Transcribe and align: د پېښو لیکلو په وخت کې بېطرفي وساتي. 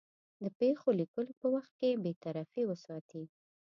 د 0.41 0.43
پېښو 0.59 0.89
لیکلو 0.99 1.31
په 1.41 1.47
وخت 1.55 1.71
کې 1.79 1.99
بېطرفي 2.03 2.61
وساتي. 2.67 3.23